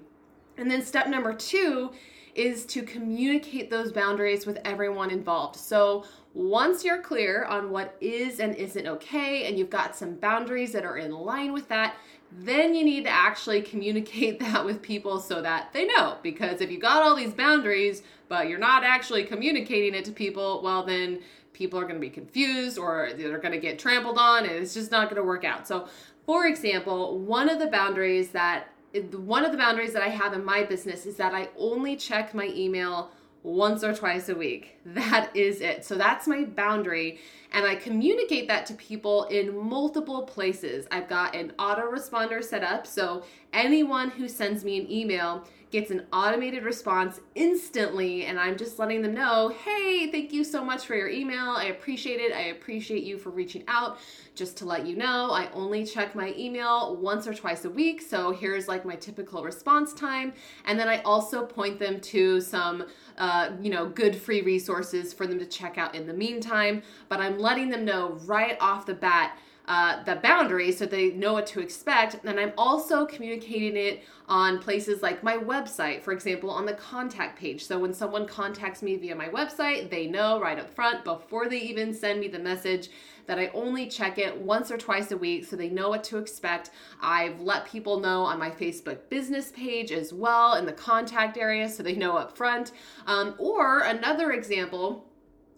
and 0.58 0.70
then 0.70 0.84
step 0.84 1.08
number 1.08 1.34
two 1.34 1.92
is 2.36 2.66
to 2.66 2.84
communicate 2.84 3.70
those 3.70 3.92
boundaries 3.92 4.46
with 4.46 4.60
everyone 4.66 5.12
involved 5.12 5.56
so 5.56 6.04
once 6.34 6.84
you're 6.84 7.02
clear 7.02 7.46
on 7.46 7.70
what 7.70 7.96
is 8.02 8.40
and 8.40 8.56
isn't 8.56 8.88
okay 8.88 9.46
and 9.46 9.58
you've 9.58 9.70
got 9.70 9.96
some 9.96 10.16
boundaries 10.16 10.72
that 10.72 10.84
are 10.84 10.98
in 10.98 11.12
line 11.12 11.54
with 11.54 11.68
that 11.68 11.96
then 12.40 12.74
you 12.74 12.84
need 12.84 13.04
to 13.04 13.10
actually 13.10 13.62
communicate 13.62 14.40
that 14.40 14.66
with 14.66 14.82
people 14.82 15.20
so 15.20 15.42
that 15.42 15.72
they 15.74 15.86
know. 15.86 16.18
Because 16.22 16.62
if 16.62 16.72
you 16.72 16.80
got 16.80 17.04
all 17.04 17.16
these 17.16 17.34
boundaries, 17.34 18.04
but 18.28 18.48
you're 18.48 18.60
not 18.60 18.84
actually 18.84 19.24
communicating 19.24 19.94
it 19.94 20.06
to 20.06 20.12
people, 20.12 20.62
well, 20.64 20.84
then 20.84 21.22
people 21.54 21.80
are 21.80 21.84
going 21.84 21.96
to 21.96 22.02
be 22.02 22.10
confused 22.10 22.78
or 22.78 23.12
they're 23.16 23.38
going 23.38 23.54
to 23.54 23.60
get 23.60 23.78
trampled 23.78 24.18
on 24.18 24.46
and 24.46 24.56
it's 24.56 24.74
just 24.74 24.92
not 24.92 25.10
going 25.10 25.22
to 25.22 25.28
work 25.28 25.44
out. 25.44 25.68
So, 25.68 25.88
for 26.26 26.48
example, 26.48 27.20
one 27.20 27.50
of 27.50 27.60
the 27.60 27.68
boundaries 27.68 28.30
that 28.30 28.73
one 28.94 29.44
of 29.46 29.52
the 29.52 29.58
boundaries 29.58 29.94
that 29.94 30.04
I 30.04 30.10
have 30.10 30.34
in 30.34 30.44
my 30.46 30.64
business 30.64 31.06
is 31.06 31.16
that 31.18 31.34
I 31.34 31.50
only 31.58 31.96
check 31.96 32.34
my 32.34 32.46
email 32.46 33.12
once 33.42 33.84
or 33.84 33.94
twice 33.94 34.30
a 34.30 34.36
week. 34.36 34.80
That 34.86 35.36
is 35.36 35.62
it. 35.62 35.86
So 35.86 35.96
that's 35.96 36.28
my 36.28 36.46
boundary. 36.46 37.20
And 37.54 37.66
I 37.66 37.76
communicate 37.76 38.48
that 38.48 38.66
to 38.68 38.74
people 38.74 39.26
in 39.26 39.56
multiple 39.56 40.24
places. 40.24 40.88
I've 40.92 41.08
got 41.08 41.36
an 41.36 41.54
autoresponder 41.60 42.44
set 42.44 42.64
up. 42.64 42.88
So 42.88 43.24
anyone 43.54 44.10
who 44.10 44.28
sends 44.28 44.66
me 44.66 44.80
an 44.80 44.92
email 44.92 45.46
gets 45.74 45.90
an 45.90 46.06
automated 46.14 46.64
response 46.64 47.20
instantly. 47.34 48.26
And 48.26 48.40
I'm 48.40 48.56
just 48.56 48.78
letting 48.78 49.02
them 49.02 49.16
know 49.16 49.50
hey, 49.66 50.12
thank 50.12 50.32
you 50.32 50.44
so 50.44 50.64
much 50.64 50.86
for 50.86 50.96
your 50.96 51.10
email. 51.10 51.50
I 51.50 51.66
appreciate 51.66 52.20
it. 52.20 52.32
I 52.32 52.50
appreciate 52.50 53.04
you 53.04 53.18
for 53.18 53.32
reaching 53.32 53.64
out. 53.68 53.98
Just 54.36 54.56
to 54.58 54.66
let 54.66 54.86
you 54.86 54.96
know, 54.96 55.32
I 55.32 55.50
only 55.52 55.84
check 55.84 56.14
my 56.14 56.34
email 56.38 56.96
once 56.98 57.28
or 57.28 57.34
twice 57.34 57.66
a 57.66 57.70
week. 57.72 58.04
So 58.04 58.32
here's 58.32 58.68
like 58.68 58.86
my 58.86 58.96
typical 58.96 59.44
response 59.44 59.94
time. 59.94 60.34
And 60.66 60.80
then 60.80 60.88
I 60.88 61.02
also 61.02 61.44
point 61.44 61.80
them 61.80 62.00
to 62.02 62.40
some, 62.40 62.86
uh, 63.18 63.52
you 63.60 63.72
know, 63.72 63.90
good 63.90 64.16
free 64.16 64.42
resources 64.42 65.12
for 65.12 65.26
them 65.26 65.40
to 65.40 65.46
check 65.46 65.80
out 65.80 65.96
in 65.96 66.06
the 66.06 66.14
meantime. 66.14 66.84
But 67.10 67.20
I'm 67.20 67.40
letting 67.44 67.70
them 67.70 67.86
know 67.86 68.18
right 68.26 68.58
off 68.60 68.88
the 68.88 68.96
bat 68.96 69.38
uh, 69.66 70.04
the 70.04 70.16
boundaries 70.18 70.78
so 70.78 70.86
they 70.86 71.12
know 71.12 71.34
what 71.34 71.48
to 71.48 71.62
expect. 71.62 72.18
And 72.26 72.40
I'm 72.40 72.54
also 72.58 73.06
communicating 73.06 73.78
it 73.78 74.04
on 74.28 74.60
places 74.60 75.02
like 75.02 75.24
my 75.24 75.38
website, 75.38 76.02
for 76.02 76.12
example, 76.12 76.50
on 76.50 76.66
the 76.66 76.74
contact 76.74 77.40
page. 77.40 77.66
So 77.66 77.80
when 77.80 77.94
someone 77.94 78.28
contacts 78.28 78.82
me 78.82 78.98
via 78.98 79.16
my 79.16 79.30
website, 79.30 79.90
they 79.90 80.08
know 80.08 80.40
right 80.40 80.60
up 80.60 80.74
front 80.74 81.04
before 81.04 81.48
they 81.48 81.60
even 81.60 81.94
send 81.94 82.20
me 82.20 82.28
the 82.28 82.40
message 82.40 82.90
that 83.26 83.40
I 83.40 83.48
only 83.54 83.88
check 83.88 84.18
it 84.18 84.38
once 84.38 84.70
or 84.70 84.78
twice 84.78 85.12
a 85.12 85.18
week 85.18 85.46
so 85.46 85.56
they 85.56 85.70
know 85.70 85.88
what 85.88 86.04
to 86.06 86.18
expect. 86.18 86.72
I've 87.02 87.40
let 87.40 87.66
people 87.66 88.02
know 88.02 88.24
on 88.24 88.38
my 88.38 88.50
Facebook 88.50 89.08
business 89.08 89.52
page 89.52 89.94
as 89.94 90.12
well 90.12 90.56
in 90.56 90.66
the 90.66 90.74
contact 90.74 91.38
area 91.38 91.70
so 91.70 91.84
they 91.84 91.96
know 91.96 92.18
up 92.18 92.36
front. 92.36 92.74
Um, 93.08 93.36
or 93.38 93.80
another 93.80 94.34
example 94.34 95.06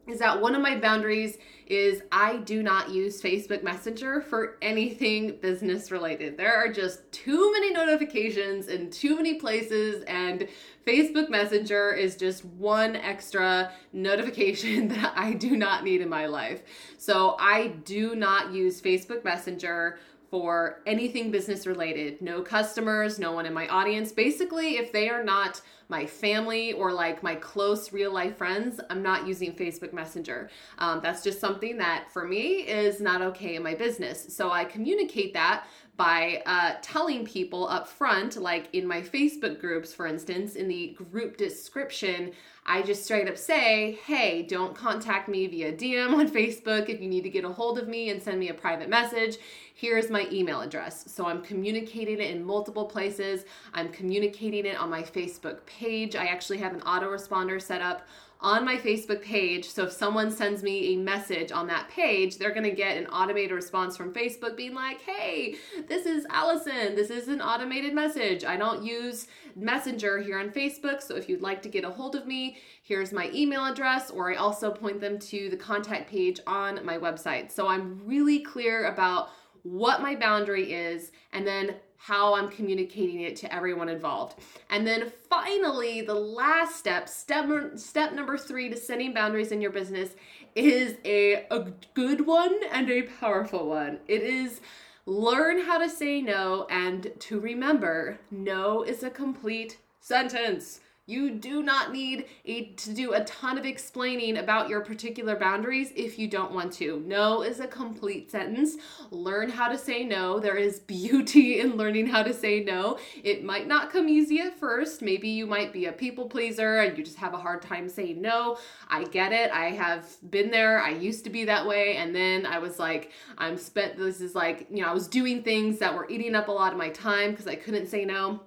is 0.08 0.20
that 0.20 0.40
one 0.40 0.56
of 0.56 0.62
my 0.62 0.78
boundaries 0.78 1.38
is 1.68 2.04
I 2.12 2.38
do 2.38 2.62
not 2.62 2.92
use 2.92 3.22
Facebook 3.22 3.64
Messenger 3.64 4.22
for 4.22 4.58
anything 4.62 5.38
business 5.42 5.90
related. 5.92 6.38
There 6.38 6.54
are 6.56 6.72
just 6.72 7.12
too 7.12 7.52
many 7.54 7.74
notifications 7.74 8.68
in 8.68 8.92
too 8.92 9.16
many 9.16 9.36
places, 9.36 10.04
and 10.04 10.48
Facebook 10.86 11.30
Messenger 11.30 11.94
is 11.94 12.16
just 12.16 12.46
one 12.46 12.96
extra 12.96 13.72
notification 13.94 14.88
that 14.90 15.14
I 15.16 15.34
do 15.34 15.56
not 15.56 15.84
need 15.84 16.02
in 16.02 16.10
my 16.10 16.28
life. 16.28 16.62
So 16.98 17.36
I 17.40 17.70
do 17.84 18.16
not 18.16 18.54
use 18.54 18.82
Facebook 18.82 19.24
Messenger 19.24 19.98
for 20.30 20.82
anything 20.86 21.32
business 21.32 21.68
related. 21.68 22.22
No 22.22 22.42
customers, 22.42 23.20
no 23.20 23.32
one 23.32 23.46
in 23.46 23.54
my 23.54 23.68
audience. 23.68 24.12
Basically, 24.12 24.78
if 24.78 24.92
they 24.92 25.10
are 25.10 25.24
not 25.24 25.62
my 25.88 26.06
family 26.06 26.74
or 26.74 26.92
like 26.92 27.22
my 27.22 27.36
close 27.36 27.94
real 27.94 28.12
life 28.12 28.38
friends, 28.38 28.80
I'm 28.90 29.04
not 29.04 29.28
using 29.28 29.54
Facebook 29.54 29.94
Messenger. 29.94 30.50
Um, 30.80 31.00
that's 31.02 31.24
just 31.24 31.40
something 31.40 31.78
that 31.78 32.12
for 32.12 32.26
me 32.26 32.62
is 32.62 33.00
not 33.00 33.22
okay 33.22 33.56
in 33.56 33.64
my 33.64 33.76
business. 33.76 34.34
So 34.36 34.52
I 34.52 34.66
communicate 34.66 35.34
that 35.34 35.68
by 35.98 36.42
uh, 36.46 36.76
telling 36.82 37.26
people 37.26 37.68
up 37.68 37.88
front, 37.88 38.36
like 38.38 38.68
in 38.74 38.86
my 38.86 39.02
Facebook 39.02 39.60
groups, 39.60 39.94
for 39.94 40.06
instance, 40.06 40.56
in 40.56 40.68
the 40.68 40.98
group 41.12 41.38
description, 41.38 42.32
I 42.66 42.82
just 42.82 43.06
straight 43.06 43.30
up 43.30 43.38
say, 43.38 44.00
hey, 44.06 44.42
don't 44.42 44.76
contact 44.76 45.30
me 45.30 45.48
via 45.48 45.72
DM 45.72 46.14
on 46.14 46.30
Facebook 46.30 46.90
if 46.90 47.00
you 47.00 47.08
need 47.08 47.24
to 47.24 47.30
get 47.30 47.46
a 47.46 47.50
hold 47.50 47.78
of 47.78 47.88
me 47.88 48.10
and 48.10 48.22
send 48.22 48.40
me 48.40 48.50
a 48.50 48.54
private 48.54 48.90
message. 48.90 49.38
Here's 49.76 50.10
my 50.10 50.28
email 50.32 50.62
address. 50.62 51.12
So 51.12 51.28
I'm 51.28 51.42
communicating 51.42 52.20
it 52.20 52.32
in 52.32 52.44
multiple 52.44 52.86
places. 52.86 53.46
I'm 53.74 53.90
communicating 53.90 54.66
it 54.66 54.78
on 54.78 54.90
my 54.90 55.04
Facebook 55.04 55.66
page. 55.66 56.16
I 56.16 56.26
actually 56.26 56.58
have 56.58 56.74
an 56.74 56.82
autoresponder 56.82 57.62
set 57.62 57.82
up 57.82 58.08
on 58.46 58.64
my 58.64 58.78
Facebook 58.78 59.24
page. 59.24 59.68
So 59.68 59.86
if 59.86 59.92
someone 59.92 60.30
sends 60.30 60.62
me 60.62 60.94
a 60.94 60.98
message 60.98 61.52
on 61.52 61.66
that 61.66 61.90
page, 61.90 62.38
they're 62.38 62.54
going 62.54 62.62
to 62.62 62.70
get 62.70 62.96
an 62.96 63.08
automated 63.08 63.52
response 63.52 63.98
from 63.98 64.14
Facebook 64.14 64.56
being 64.56 64.76
like, 64.76 65.02
hey, 65.02 65.56
this 65.88 66.06
is 66.06 66.28
Allison. 66.30 66.94
This 66.94 67.10
is 67.10 67.28
an 67.28 67.42
automated 67.42 67.96
message. 67.96 68.46
I 68.46 68.56
don't 68.56 68.84
use 68.84 69.26
Messenger 69.56 70.20
here 70.20 70.38
on 70.38 70.52
Facebook. 70.52 71.02
So 71.02 71.16
if 71.16 71.28
you'd 71.28 71.42
like 71.42 71.64
to 71.64 71.70
get 71.70 71.86
a 71.86 71.90
hold 71.90 72.16
of 72.16 72.28
me, 72.28 72.58
here's 72.84 73.12
my 73.12 73.32
email 73.34 73.66
address, 73.66 74.12
or 74.12 74.32
I 74.32 74.36
also 74.36 74.70
point 74.70 75.02
them 75.02 75.18
to 75.18 75.50
the 75.50 75.58
contact 75.58 76.08
page 76.08 76.40
on 76.46 76.86
my 76.86 77.00
website. 77.00 77.52
So 77.52 77.68
I'm 77.68 78.00
really 78.06 78.42
clear 78.42 78.86
about 78.86 79.30
what 79.64 80.04
my 80.04 80.16
boundary 80.16 80.72
is 80.72 81.12
and 81.34 81.48
then 81.48 81.78
how 81.98 82.36
I'm 82.36 82.50
communicating 82.50 83.22
it 83.22 83.36
to 83.38 83.54
everyone 83.54 83.90
involved. 83.90 84.40
And 84.70 84.86
then 84.86 85.12
finally, 85.30 86.02
the 86.02 86.14
last 86.14 86.76
step, 86.76 87.10
step, 87.10 87.48
step 87.78 88.14
number 88.14 88.38
three 88.38 88.70
to 88.70 88.78
setting 88.78 89.14
boundaries 89.14 89.52
in 89.52 89.62
your 89.62 89.72
business 89.72 90.16
is 90.56 90.98
a, 91.04 91.46
a 91.52 91.72
good 91.94 92.26
one 92.26 92.56
and 92.72 92.90
a 92.90 93.04
powerful 93.04 93.68
one. 93.68 94.00
It 94.08 94.22
is 94.22 94.62
learn 95.06 95.62
how 95.66 95.78
to 95.78 95.90
say 95.90 96.22
no 96.22 96.66
and 96.70 97.12
to 97.20 97.40
remember 97.40 98.20
no 98.32 98.84
is 98.84 99.04
a 99.04 99.10
complete 99.10 99.78
sentence. 100.00 100.80
You 101.08 101.36
do 101.36 101.62
not 101.62 101.94
need 101.94 102.26
a, 102.46 102.72
to 102.78 102.92
do 102.92 103.14
a 103.14 103.24
ton 103.26 103.60
of 103.60 103.66
explaining 103.66 104.38
about 104.38 104.70
your 104.70 104.82
particular 104.82 105.36
boundaries 105.36 105.92
if 105.96 106.18
you 106.18 106.28
don't 106.28 106.52
want 106.52 106.74
to. 106.74 107.04
No 107.06 107.44
is 107.44 107.60
a 107.60 107.68
complete 107.68 108.32
sentence. 108.32 108.78
Learn 109.12 109.52
how 109.52 109.68
to 109.68 109.78
say 109.78 110.04
no. 110.04 110.40
There 110.40 110.58
is 110.58 110.80
beauty 110.80 111.60
in 111.62 111.78
learning 111.78 112.08
how 112.08 112.24
to 112.24 112.34
say 112.34 112.64
no. 112.64 112.98
It 113.24 113.44
might 113.44 113.68
not 113.68 113.92
come 113.92 114.10
easy 114.10 114.40
at 114.40 114.58
first. 114.58 115.04
Maybe 115.04 115.30
you 115.30 115.46
might 115.46 115.72
be 115.72 115.86
a 115.86 115.92
people 115.92 116.28
pleaser 116.28 116.80
and 116.80 116.98
you 116.98 117.04
just 117.04 117.18
have 117.18 117.36
a 117.36 117.40
hard 117.40 117.62
time 117.62 117.88
saying 117.88 118.20
no. 118.20 118.58
I 118.90 119.04
get 119.04 119.32
it. 119.32 119.52
I 119.52 119.66
have 119.66 120.08
been 120.32 120.50
there. 120.50 120.82
I 120.82 120.90
used 120.90 121.24
to 121.26 121.30
be 121.30 121.46
that 121.46 121.68
way. 121.68 121.98
And 121.98 122.16
then 122.16 122.48
I 122.48 122.58
was 122.58 122.80
like, 122.80 123.12
I'm 123.38 123.60
spent, 123.60 123.96
this 123.96 124.22
is 124.22 124.34
like, 124.34 124.66
you 124.72 124.82
know, 124.82 124.90
I 124.90 124.94
was 124.94 125.08
doing 125.08 125.44
things 125.44 125.78
that 125.78 125.94
were 125.94 126.10
eating 126.10 126.34
up 126.34 126.48
a 126.48 126.52
lot 126.52 126.72
of 126.72 126.80
my 126.80 126.90
time 126.90 127.30
because 127.30 127.46
I 127.46 127.56
couldn't 127.56 127.90
say 127.90 128.06
no 128.06 128.40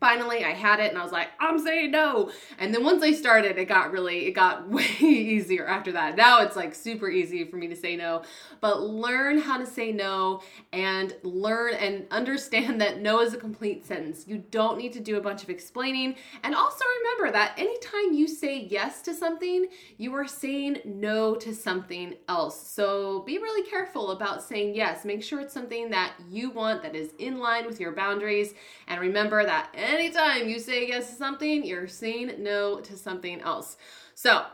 finally 0.00 0.44
I 0.44 0.52
had 0.52 0.80
it 0.80 0.90
and 0.90 0.98
I 0.98 1.02
was 1.02 1.12
like, 1.12 1.28
I'm 1.38 1.58
saying 1.58 1.90
no. 1.90 2.30
And 2.58 2.74
then 2.74 2.82
once 2.82 3.02
I 3.02 3.12
started, 3.12 3.58
it 3.58 3.66
got 3.66 3.92
really, 3.92 4.26
it 4.26 4.32
got 4.32 4.68
way 4.70 4.86
easier 4.98 5.66
after 5.66 5.92
that. 5.92 6.16
Now 6.16 6.40
it's 6.40 6.56
like 6.56 6.74
super 6.74 7.08
easy 7.08 7.44
for 7.44 7.56
me 7.56 7.68
to 7.68 7.76
say 7.76 7.96
no. 7.96 8.22
But 8.60 8.80
learn 8.82 9.38
how 9.38 9.58
to 9.58 9.66
say 9.66 9.92
no 9.92 10.42
and 10.72 11.14
learn 11.22 11.74
and 11.74 12.06
understand 12.10 12.80
that 12.80 13.00
no 13.00 13.20
is 13.20 13.34
a 13.34 13.38
complete 13.38 13.86
sentence. 13.86 14.26
You 14.26 14.42
don't 14.50 14.78
need 14.78 14.92
to 14.94 15.00
do 15.00 15.18
a 15.18 15.20
bunch 15.20 15.42
of 15.42 15.50
explaining. 15.50 16.16
And 16.42 16.54
also 16.54 16.84
remember 16.98 17.32
that 17.32 17.58
anytime 17.58 18.14
you 18.14 18.26
say 18.26 18.66
yes 18.70 19.02
to 19.02 19.14
something, 19.14 19.66
you 19.98 20.14
are 20.14 20.26
saying 20.26 20.78
no 20.84 21.34
to 21.36 21.54
something 21.54 22.14
else. 22.28 22.60
So 22.68 23.20
be 23.20 23.38
really 23.38 23.68
careful 23.68 24.12
about 24.12 24.42
saying 24.42 24.74
yes. 24.74 25.04
Make 25.04 25.22
sure 25.22 25.40
it's 25.40 25.52
something 25.52 25.90
that 25.90 26.14
you 26.30 26.50
want 26.50 26.82
that 26.82 26.94
is 26.94 27.12
in 27.18 27.38
line 27.38 27.66
with 27.66 27.80
your 27.80 27.92
boundaries. 27.92 28.54
And 28.88 29.00
remember 29.00 29.44
that 29.44 29.74
anytime 29.90 30.48
you 30.48 30.58
say 30.58 30.88
yes 30.88 31.10
to 31.10 31.16
something, 31.16 31.64
you're 31.64 31.88
saying 31.88 32.34
no 32.38 32.80
to 32.80 32.96
something 32.96 33.40
else. 33.40 33.76
So, 34.14 34.44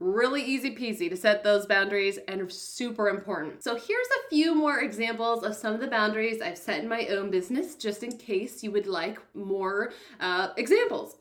really 0.00 0.42
easy 0.42 0.74
peasy 0.74 1.10
to 1.10 1.16
set 1.16 1.44
those 1.44 1.66
boundaries 1.66 2.18
and 2.26 2.50
super 2.50 3.08
important. 3.08 3.62
So, 3.62 3.76
here's 3.76 4.06
a 4.06 4.28
few 4.28 4.54
more 4.54 4.80
examples 4.80 5.44
of 5.44 5.54
some 5.54 5.74
of 5.74 5.80
the 5.80 5.86
boundaries 5.86 6.42
I've 6.42 6.58
set 6.58 6.82
in 6.82 6.88
my 6.88 7.06
own 7.06 7.30
business, 7.30 7.76
just 7.76 8.02
in 8.02 8.16
case 8.16 8.62
you 8.62 8.72
would 8.72 8.86
like 8.86 9.18
more 9.34 9.92
uh, 10.18 10.48
examples. 10.56 11.16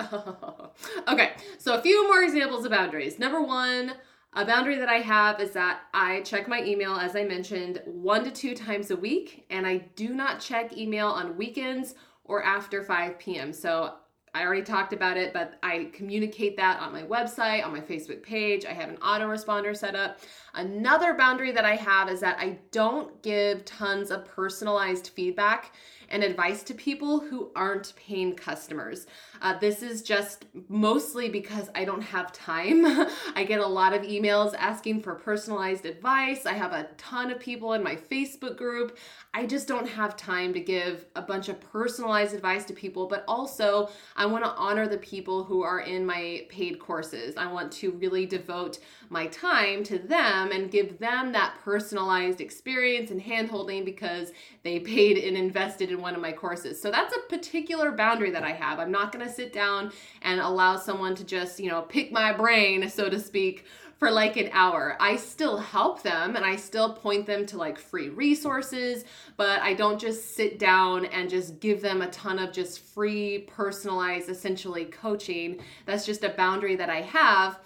okay, 1.08 1.34
so 1.58 1.76
a 1.76 1.82
few 1.82 2.08
more 2.08 2.24
examples 2.24 2.66
of 2.66 2.72
boundaries. 2.72 3.20
Number 3.20 3.42
one, 3.42 3.94
a 4.34 4.46
boundary 4.46 4.78
that 4.78 4.90
I 4.90 4.98
have 4.98 5.40
is 5.40 5.52
that 5.52 5.82
I 5.94 6.22
check 6.22 6.48
my 6.48 6.64
email, 6.64 6.94
as 6.94 7.16
I 7.16 7.24
mentioned, 7.24 7.82
one 7.86 8.24
to 8.24 8.32
two 8.32 8.56
times 8.56 8.92
a 8.92 8.96
week, 8.96 9.46
and 9.50 9.66
I 9.66 9.78
do 9.96 10.10
not 10.14 10.40
check 10.40 10.78
email 10.78 11.08
on 11.08 11.36
weekends 11.36 11.96
or 12.30 12.44
after 12.44 12.84
5 12.84 13.20
p.m. 13.20 13.52
So 13.52 13.96
I 14.34 14.44
already 14.44 14.62
talked 14.62 14.94
about 14.94 15.18
it, 15.18 15.34
but 15.34 15.58
I 15.64 15.90
communicate 15.92 16.56
that 16.58 16.80
on 16.80 16.94
my 16.94 17.02
website, 17.02 17.66
on 17.66 17.74
my 17.74 17.82
Facebook 17.82 18.22
page. 18.22 18.64
I 18.64 18.74
have 18.74 18.90
an 18.90 18.98
autoresponder 18.98 19.76
set 19.76 19.96
up. 19.96 20.20
Another 20.54 21.16
boundary 21.16 21.52
that 21.52 21.66
I 21.66 21.76
have 21.76 22.10
is 22.10 22.20
that 22.22 22.38
I 22.40 22.60
don't 22.72 23.22
give 23.24 23.66
tons 23.66 24.12
of 24.12 24.26
personalized 24.26 25.10
feedback 25.16 25.74
and 26.10 26.24
advice 26.24 26.64
to 26.64 26.74
people 26.74 27.20
who 27.20 27.52
aren't 27.56 27.94
paying 27.96 28.36
customers. 28.36 29.08
Uh, 29.42 29.58
this 29.58 29.82
is 29.82 30.02
just 30.02 30.46
mostly 30.68 31.30
because 31.30 31.70
I 31.76 31.86
don't 31.86 32.02
have 32.02 32.32
time. 32.34 32.86
I 33.36 33.46
get 33.48 33.60
a 33.60 33.68
lot 33.68 33.94
of 33.94 34.02
emails 34.02 34.54
asking 34.58 35.02
for 35.02 35.16
personalized 35.16 35.86
advice. 35.86 36.46
I 36.46 36.54
have 36.54 36.74
a 36.74 36.90
ton 36.98 37.32
of 37.32 37.40
people 37.40 37.74
in 37.74 37.84
my 37.84 37.96
Facebook 37.96 38.58
group. 38.58 38.98
I 39.34 39.46
just 39.46 39.68
don't 39.68 39.88
have 39.88 40.18
time 40.18 40.54
to 40.54 40.60
give 40.60 41.06
a 41.16 41.22
bunch 41.22 41.50
of 41.50 41.62
personalized 41.62 42.34
advice 42.34 42.66
to 42.66 42.74
people, 42.74 43.08
but 43.08 43.24
also 43.28 43.90
I 44.16 44.26
want 44.26 44.44
to 44.44 44.52
honor 44.52 44.88
the 44.88 44.98
people 44.98 45.44
who 45.44 45.62
are 45.62 45.82
in 45.82 46.06
my 46.06 46.48
paid 46.50 46.80
courses. 46.80 47.38
I 47.38 47.52
want 47.52 47.72
to 47.74 47.92
really 47.92 48.26
devote 48.26 48.80
my 49.10 49.28
time 49.28 49.84
to 49.86 50.00
them 50.00 50.52
and 50.52 50.72
give 50.72 50.98
them 51.00 51.32
that 51.34 51.60
personalized 51.64 52.42
experience 52.42 53.12
and 53.12 53.22
handholding 53.22 53.86
because 53.86 54.32
they 54.64 54.80
paid 54.80 55.18
and 55.18 55.38
invested 55.38 55.92
in 55.92 55.99
one 56.02 56.16
of 56.16 56.22
my 56.22 56.32
courses. 56.32 56.82
So 56.82 56.92
that's 56.92 57.16
a 57.16 57.20
particular 57.30 57.92
boundary 57.92 58.32
that 58.32 58.44
I 58.44 58.52
have. 58.52 58.80
I'm 58.80 58.92
not 58.92 59.12
going 59.12 59.26
to 59.26 59.32
sit 59.32 59.54
down 59.54 59.92
and 60.22 60.40
allow 60.40 60.78
someone 60.78 61.16
to 61.16 61.24
just, 61.24 61.60
you 61.60 61.70
know, 61.70 61.82
pick 61.82 62.12
my 62.12 62.34
brain, 62.34 62.90
so 62.90 63.10
to 63.10 63.20
speak, 63.20 63.66
for 64.00 64.10
like 64.10 64.38
an 64.38 64.50
hour. 64.54 64.96
I 65.00 65.18
still 65.18 65.58
help 65.58 66.04
them 66.04 66.38
and 66.38 66.46
I 66.46 66.56
still 66.56 66.94
point 66.94 67.26
them 67.26 67.46
to 67.48 67.58
like 67.58 67.78
free 67.78 68.08
resources, 68.08 69.04
but 69.36 69.62
I 69.62 69.74
don't 69.74 70.00
just 70.00 70.36
sit 70.36 70.58
down 70.58 71.06
and 71.06 71.30
just 71.30 71.60
give 71.60 71.82
them 71.82 72.02
a 72.02 72.10
ton 72.10 72.40
of 72.40 72.54
just 72.54 72.80
free, 72.80 73.40
personalized, 73.40 74.30
essentially 74.30 74.86
coaching. 74.86 75.60
That's 75.86 76.06
just 76.06 76.24
a 76.24 76.30
boundary 76.30 76.78
that 76.78 76.90
I 76.90 77.02
have. 77.02 77.60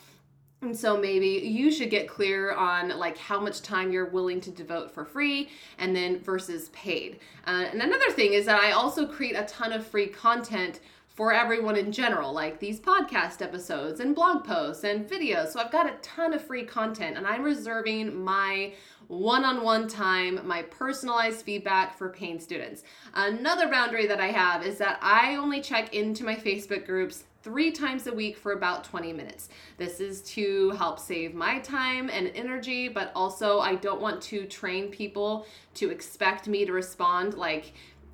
And 0.63 0.77
so 0.77 0.97
maybe 0.97 1.27
you 1.27 1.71
should 1.71 1.89
get 1.89 2.07
clear 2.07 2.53
on 2.53 2.97
like 2.97 3.17
how 3.17 3.39
much 3.39 3.61
time 3.61 3.91
you're 3.91 4.09
willing 4.09 4.39
to 4.41 4.51
devote 4.51 4.91
for 4.91 5.03
free 5.03 5.49
and 5.77 5.95
then 5.95 6.19
versus 6.19 6.69
paid. 6.69 7.19
Uh, 7.45 7.65
and 7.71 7.81
another 7.81 8.09
thing 8.11 8.33
is 8.33 8.45
that 8.45 8.59
I 8.59 8.71
also 8.71 9.05
create 9.05 9.35
a 9.35 9.43
ton 9.43 9.73
of 9.73 9.85
free 9.85 10.07
content 10.07 10.79
for 11.13 11.31
everyone 11.31 11.75
in 11.75 11.91
general, 11.91 12.33
like 12.33 12.59
these 12.59 12.79
podcast 12.79 13.41
episodes 13.41 13.99
and 13.99 14.15
blog 14.15 14.43
posts 14.43 14.83
and 14.83 15.07
videos. 15.07 15.49
So 15.49 15.59
I've 15.59 15.71
got 15.71 15.85
a 15.85 15.95
ton 16.01 16.33
of 16.33 16.43
free 16.43 16.65
content 16.65 17.17
and 17.17 17.27
I'm 17.27 17.43
reserving 17.43 18.23
my 18.23 18.73
one 19.07 19.45
on 19.45 19.63
one 19.63 19.87
time, 19.87 20.39
my 20.43 20.63
personalized 20.63 21.45
feedback 21.45 21.95
for 21.97 22.09
paying 22.09 22.39
students. 22.39 22.83
Another 23.13 23.69
boundary 23.69 24.07
that 24.07 24.19
I 24.19 24.27
have 24.27 24.65
is 24.65 24.79
that 24.79 24.97
I 25.01 25.35
only 25.35 25.61
check 25.61 25.93
into 25.93 26.23
my 26.23 26.35
Facebook 26.35 26.85
groups 26.85 27.25
three 27.43 27.71
times 27.71 28.07
a 28.07 28.13
week 28.13 28.37
for 28.37 28.53
about 28.53 28.85
20 28.85 29.13
minutes. 29.13 29.49
This 29.77 29.99
is 29.99 30.21
to 30.21 30.71
help 30.71 30.97
save 30.97 31.35
my 31.35 31.59
time 31.59 32.09
and 32.09 32.31
energy, 32.33 32.87
but 32.87 33.11
also 33.15 33.59
I 33.59 33.75
don't 33.75 34.01
want 34.01 34.21
to 34.23 34.45
train 34.45 34.89
people 34.89 35.45
to 35.75 35.91
expect 35.91 36.47
me 36.47 36.65
to 36.65 36.71
respond 36.71 37.35
like 37.35 37.73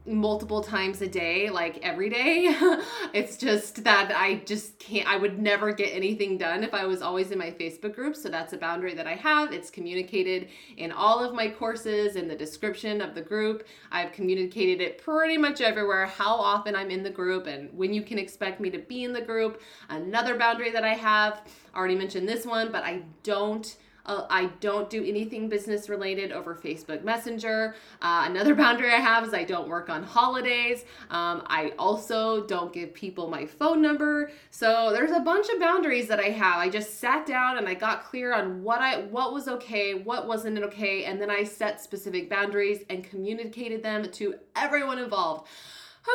multiple 0.09 0.61
times 0.61 1.01
a 1.01 1.07
day, 1.07 1.49
like 1.49 1.79
every 1.83 2.09
day. 2.09 2.47
it's 3.13 3.37
just 3.37 3.83
that 3.83 4.11
I 4.15 4.41
just 4.45 4.79
can't, 4.79 5.07
I 5.07 5.17
would 5.17 5.39
never 5.39 5.71
get 5.71 5.93
anything 5.93 6.37
done 6.37 6.63
if 6.63 6.73
I 6.73 6.85
was 6.85 7.01
always 7.01 7.31
in 7.31 7.37
my 7.37 7.51
Facebook 7.51 7.95
group. 7.95 8.15
So 8.15 8.29
that's 8.29 8.53
a 8.53 8.57
boundary 8.57 8.93
that 8.95 9.07
I 9.07 9.15
have. 9.15 9.53
It's 9.53 9.69
communicated 9.69 10.49
in 10.77 10.91
all 10.91 11.23
of 11.23 11.33
my 11.33 11.49
courses, 11.49 12.15
in 12.15 12.27
the 12.27 12.35
description 12.35 13.01
of 13.01 13.15
the 13.15 13.21
group. 13.21 13.67
I've 13.91 14.11
communicated 14.11 14.81
it 14.81 14.97
pretty 14.97 15.37
much 15.37 15.61
everywhere 15.61 16.07
how 16.07 16.35
often 16.35 16.75
I'm 16.75 16.89
in 16.89 17.03
the 17.03 17.09
group 17.09 17.47
and 17.47 17.71
when 17.77 17.93
you 17.93 18.01
can 18.01 18.17
expect 18.17 18.59
me 18.59 18.69
to 18.71 18.79
be 18.79 19.03
in 19.03 19.13
the 19.13 19.21
group. 19.21 19.61
Another 19.89 20.37
boundary 20.37 20.71
that 20.71 20.83
I 20.83 20.93
have, 20.95 21.41
I 21.73 21.77
already 21.77 21.95
mentioned 21.95 22.27
this 22.27 22.45
one, 22.45 22.71
but 22.71 22.83
I 22.83 23.03
don't 23.23 23.77
Uh, 24.09 24.25
I 24.27 24.47
don't 24.59 24.89
do 24.89 25.05
anything 25.05 25.47
business 25.47 25.87
related 25.87 26.31
over 26.31 26.55
Facebook 26.55 27.03
Messenger. 27.03 27.75
Uh, 28.01 28.23
another 28.25 28.55
boundary 28.63 28.91
I 28.91 28.97
have 28.97 29.23
is 29.23 29.33
I 29.35 29.43
don't 29.43 29.69
work 29.69 29.87
on 29.89 30.01
holidays. 30.01 30.83
Um, 31.11 31.43
I 31.45 31.73
also 31.77 32.45
don't 32.47 32.73
give 32.73 32.91
people 32.93 33.29
my 33.29 33.45
phone 33.45 33.81
number. 33.81 34.31
So 34.49 34.91
there's 34.91 35.11
a 35.11 35.19
bunch 35.19 35.49
of 35.49 35.59
boundaries 35.59 36.07
that 36.07 36.19
I 36.19 36.29
have. 36.29 36.57
I 36.57 36.69
just 36.69 36.99
sat 36.99 37.27
down 37.27 37.59
and 37.59 37.69
I 37.69 37.75
got 37.75 38.03
clear 38.03 38.33
on 38.33 38.63
what 38.63 38.81
I 38.81 39.01
what 39.03 39.31
was 39.31 39.47
okay, 39.47 39.93
what 39.93 40.27
wasn't 40.27 40.57
okay, 40.57 41.05
and 41.05 41.21
then 41.21 41.29
I 41.29 41.43
set 41.43 41.79
specific 41.79 42.29
boundaries 42.29 42.83
and 42.89 43.03
communicated 43.03 43.83
them 43.83 44.09
to 44.11 44.35
everyone 44.55 44.97
involved. 44.97 45.47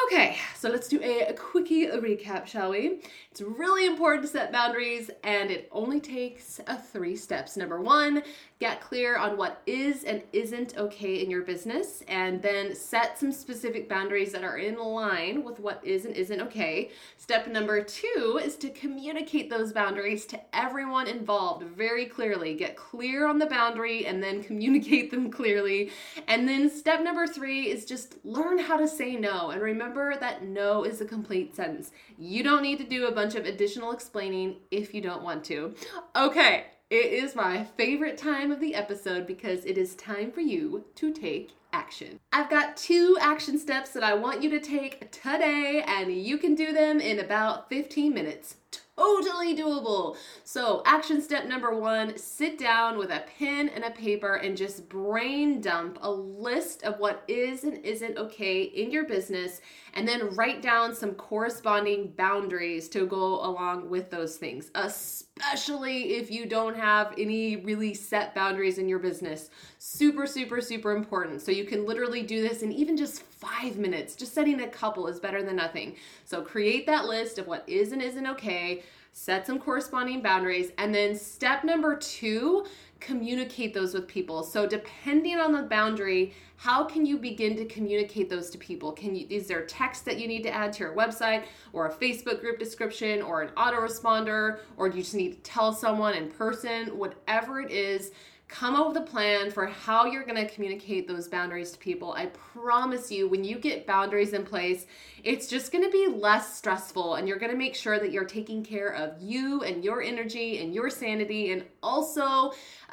Okay, 0.06 0.36
so 0.56 0.70
let's 0.70 0.88
do 0.88 0.98
a, 1.02 1.32
quickie 1.34 1.86
recap, 1.88 2.46
shall 2.46 2.70
we? 2.70 3.02
It's 3.30 3.42
really 3.42 3.86
important 3.86 4.22
to 4.24 4.28
set 4.28 4.50
boundaries, 4.50 5.10
and 5.22 5.50
it 5.50 5.68
only 5.72 6.00
takes 6.00 6.58
a 6.66 6.78
three 6.78 7.16
steps. 7.16 7.56
Number 7.56 7.80
one, 7.80 8.22
get 8.60 8.80
clear 8.80 9.16
on 9.16 9.36
what 9.36 9.62
is 9.66 10.04
and 10.04 10.22
isn't 10.32 10.76
okay 10.76 11.22
in 11.22 11.30
your 11.30 11.42
business, 11.42 12.02
and 12.08 12.40
then 12.40 12.74
set 12.74 13.18
some 13.18 13.32
specific 13.32 13.88
boundaries 13.88 14.32
that 14.32 14.44
are 14.44 14.58
in 14.58 14.78
line 14.78 15.42
with 15.42 15.58
what 15.60 15.84
is 15.84 16.04
and 16.04 16.14
isn't 16.14 16.40
okay. 16.40 16.90
Step 17.16 17.48
number 17.48 17.82
two 17.82 18.40
is 18.42 18.56
to 18.56 18.70
communicate 18.70 19.50
those 19.50 19.72
boundaries 19.72 20.24
to 20.26 20.40
everyone 20.54 21.06
involved 21.08 21.64
very 21.64 22.06
clearly. 22.06 22.54
Get 22.54 22.76
clear 22.76 23.26
on 23.26 23.38
the 23.38 23.46
boundary 23.46 24.06
and 24.06 24.22
then 24.22 24.42
communicate 24.42 25.10
them 25.10 25.30
clearly. 25.30 25.90
And 26.28 26.48
then 26.48 26.70
step 26.70 27.02
number 27.02 27.26
three 27.26 27.70
is 27.70 27.84
just 27.84 28.16
learn 28.24 28.58
how 28.58 28.76
to 28.76 28.86
say 28.86 29.16
no. 29.16 29.50
And 29.50 29.60
remember 29.60 30.16
that 30.18 30.44
no 30.44 30.84
is 30.84 31.00
a 31.00 31.04
complete 31.04 31.56
sentence. 31.56 31.90
You 32.18 32.42
don't 32.42 32.62
need 32.62 32.78
to 32.78 32.84
do 32.84 33.06
a 33.06 33.12
bunch 33.12 33.34
of 33.34 33.46
additional 33.46 33.92
explaining 33.92 34.56
if 34.70 34.94
you 34.94 35.00
don't 35.00 35.22
want 35.22 35.44
to. 35.44 35.74
Okay, 36.14 36.66
it 36.90 37.12
is 37.12 37.34
my 37.34 37.64
favorite 37.64 38.18
time 38.18 38.50
of 38.50 38.60
the 38.60 38.74
episode 38.74 39.26
because 39.26 39.64
it 39.64 39.78
is 39.78 39.94
time 39.94 40.30
for 40.30 40.40
you 40.40 40.84
to 40.96 41.12
take 41.12 41.50
action. 41.72 42.20
I've 42.32 42.50
got 42.50 42.76
two 42.76 43.16
action 43.20 43.58
steps 43.58 43.90
that 43.90 44.04
I 44.04 44.14
want 44.14 44.42
you 44.42 44.50
to 44.50 44.60
take 44.60 45.10
today, 45.10 45.82
and 45.86 46.12
you 46.12 46.38
can 46.38 46.54
do 46.54 46.72
them 46.72 47.00
in 47.00 47.18
about 47.18 47.68
15 47.68 48.12
minutes 48.14 48.56
totally 48.96 49.56
doable. 49.56 50.16
So, 50.44 50.82
action 50.86 51.20
step 51.22 51.46
number 51.46 51.74
one 51.78 52.16
sit 52.16 52.58
down 52.58 52.98
with 52.98 53.10
a 53.10 53.24
pen 53.38 53.68
and 53.68 53.84
a 53.84 53.90
paper 53.90 54.36
and 54.36 54.56
just 54.56 54.88
brain 54.88 55.60
dump 55.60 55.98
a 56.02 56.10
list 56.10 56.84
of 56.84 56.98
what 56.98 57.24
is 57.28 57.64
and 57.64 57.84
isn't 57.84 58.18
okay 58.18 58.62
in 58.62 58.90
your 58.90 59.04
business, 59.04 59.60
and 59.94 60.06
then 60.06 60.34
write 60.34 60.62
down 60.62 60.94
some 60.94 61.14
corresponding 61.14 62.12
boundaries 62.16 62.88
to 62.90 63.06
go 63.06 63.44
along 63.44 63.88
with 63.88 64.10
those 64.10 64.36
things, 64.36 64.70
especially 64.74 66.14
if 66.14 66.30
you 66.30 66.46
don't 66.46 66.76
have 66.76 67.14
any 67.18 67.56
really 67.56 67.94
set 67.94 68.34
boundaries 68.34 68.78
in 68.78 68.88
your 68.88 68.98
business. 68.98 69.50
Super, 69.78 70.26
super, 70.26 70.60
super 70.60 70.96
important. 70.96 71.42
So, 71.42 71.52
you 71.52 71.64
can 71.64 71.86
literally 71.86 72.22
do 72.22 72.46
this 72.46 72.62
and 72.62 72.72
even 72.72 72.96
just 72.96 73.22
five 73.44 73.76
minutes. 73.76 74.14
Just 74.14 74.34
setting 74.34 74.60
a 74.60 74.68
couple 74.68 75.06
is 75.06 75.20
better 75.20 75.42
than 75.42 75.56
nothing. 75.56 75.96
So, 76.24 76.42
create 76.42 76.86
that 76.86 77.06
list 77.06 77.38
of 77.38 77.46
what 77.46 77.68
is 77.68 77.92
and 77.92 78.02
isn't 78.02 78.26
okay 78.26 78.82
set 79.16 79.46
some 79.46 79.60
corresponding 79.60 80.20
boundaries, 80.20 80.72
and 80.76 80.92
then 80.92 81.14
step 81.14 81.62
number 81.62 81.96
two, 81.96 82.66
communicate 82.98 83.72
those 83.72 83.94
with 83.94 84.08
people. 84.08 84.42
So 84.42 84.66
depending 84.66 85.38
on 85.38 85.52
the 85.52 85.62
boundary, 85.62 86.34
how 86.56 86.84
can 86.84 87.06
you 87.06 87.16
begin 87.16 87.56
to 87.56 87.64
communicate 87.66 88.28
those 88.28 88.50
to 88.50 88.58
people? 88.58 88.90
Can 88.90 89.14
you 89.14 89.26
is 89.30 89.46
there 89.46 89.64
text 89.66 90.04
that 90.06 90.18
you 90.18 90.26
need 90.26 90.42
to 90.42 90.50
add 90.50 90.72
to 90.74 90.80
your 90.80 90.96
website 90.96 91.44
or 91.72 91.86
a 91.86 91.94
Facebook 91.94 92.40
group 92.40 92.58
description 92.58 93.22
or 93.22 93.42
an 93.42 93.50
autoresponder 93.50 94.58
or 94.76 94.88
do 94.88 94.96
you 94.96 95.02
just 95.02 95.14
need 95.14 95.34
to 95.34 95.40
tell 95.50 95.72
someone 95.72 96.14
in 96.14 96.28
person? 96.28 96.98
Whatever 96.98 97.60
it 97.60 97.70
is, 97.70 98.10
come 98.46 98.76
up 98.76 98.88
with 98.88 98.96
a 98.98 99.00
plan 99.00 99.50
for 99.50 99.66
how 99.66 100.04
you're 100.04 100.24
going 100.24 100.36
to 100.36 100.52
communicate 100.52 101.08
those 101.08 101.28
boundaries 101.28 101.72
to 101.72 101.78
people. 101.78 102.12
I 102.12 102.26
promise 102.26 103.10
you, 103.10 103.26
when 103.26 103.42
you 103.42 103.58
get 103.58 103.86
boundaries 103.86 104.34
in 104.34 104.44
place, 104.44 104.86
it's 105.22 105.48
just 105.48 105.72
going 105.72 105.82
to 105.82 105.90
be 105.90 106.06
less 106.08 106.56
stressful 106.56 107.14
and 107.14 107.26
you're 107.26 107.38
going 107.38 107.52
to 107.52 107.58
make 107.58 107.74
sure 107.74 107.98
that 107.98 108.12
you're 108.12 108.24
taking 108.24 108.62
care 108.62 108.94
of 108.94 109.20
you 109.20 109.62
and 109.62 109.82
your 109.82 110.02
energy 110.02 110.62
and 110.62 110.74
your 110.74 110.90
sanity 110.90 111.52
and 111.52 111.64
also 111.82 112.22
uh, 112.22 112.52